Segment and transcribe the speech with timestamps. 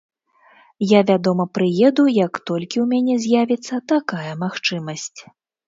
[0.91, 5.19] Я, вядома, прыеду, як толькі ў мяне з'явіцца такая магчымасць.